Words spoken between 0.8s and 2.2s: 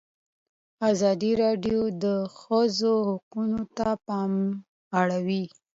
ازادي راډیو د د